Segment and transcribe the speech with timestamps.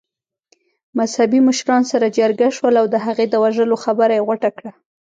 [0.99, 4.71] مذهبي مشران سره جرګه شول او د هغې د وژلو خبره يې غوټه کړه.